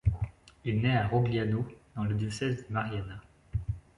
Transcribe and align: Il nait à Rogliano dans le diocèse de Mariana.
Il 0.65 0.81
nait 0.81 0.97
à 0.97 1.07
Rogliano 1.07 1.63
dans 1.95 2.05
le 2.05 2.15
diocèse 2.15 2.65
de 2.67 2.73
Mariana. 2.73 3.21